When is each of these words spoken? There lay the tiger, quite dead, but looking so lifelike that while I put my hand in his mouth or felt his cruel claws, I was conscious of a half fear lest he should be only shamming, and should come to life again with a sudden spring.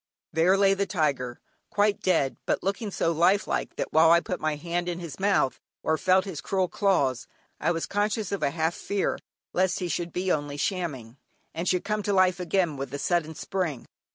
There 0.33 0.57
lay 0.57 0.73
the 0.73 0.87
tiger, 0.87 1.39
quite 1.69 2.01
dead, 2.01 2.35
but 2.47 2.63
looking 2.63 2.89
so 2.89 3.11
lifelike 3.11 3.75
that 3.75 3.93
while 3.93 4.09
I 4.09 4.19
put 4.19 4.39
my 4.39 4.55
hand 4.55 4.89
in 4.89 4.97
his 4.97 5.19
mouth 5.19 5.59
or 5.83 5.95
felt 5.95 6.25
his 6.25 6.41
cruel 6.41 6.67
claws, 6.67 7.27
I 7.59 7.69
was 7.69 7.85
conscious 7.85 8.31
of 8.31 8.41
a 8.41 8.49
half 8.49 8.73
fear 8.73 9.19
lest 9.53 9.77
he 9.77 9.87
should 9.87 10.11
be 10.11 10.31
only 10.31 10.57
shamming, 10.57 11.17
and 11.53 11.69
should 11.69 11.83
come 11.83 12.01
to 12.01 12.13
life 12.13 12.39
again 12.39 12.77
with 12.77 12.91
a 12.95 12.97
sudden 12.97 13.35
spring. 13.35 13.85